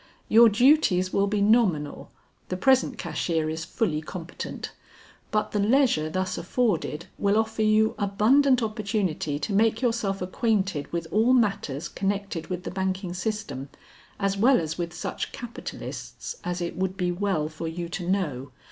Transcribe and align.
your 0.27 0.49
duties 0.49 1.13
will 1.13 1.27
be 1.27 1.41
nominal, 1.41 2.09
the 2.49 2.57
present 2.57 2.97
cashier 2.97 3.51
is 3.51 3.63
fully 3.63 4.01
competent; 4.01 4.71
but 5.29 5.51
the 5.51 5.59
leisure 5.59 6.09
thus 6.09 6.39
afforded 6.39 7.05
will 7.19 7.37
offer 7.37 7.61
you 7.61 7.93
abundant 7.99 8.63
opportunity 8.63 9.37
to 9.37 9.53
make 9.53 9.79
yourself 9.79 10.19
acquainted 10.19 10.91
with 10.91 11.05
all 11.11 11.33
matters 11.33 11.87
connected 11.87 12.47
with 12.47 12.63
the 12.63 12.71
banking 12.71 13.13
system 13.13 13.69
as 14.19 14.35
well 14.35 14.59
as 14.59 14.75
with 14.75 14.91
such 14.91 15.31
capitalists 15.31 16.35
as 16.43 16.61
it 16.61 16.75
would 16.75 16.97
be 16.97 17.11
well 17.11 17.47
for 17.47 17.67
you 17.67 17.87
to 17.87 18.09
know. 18.09 18.51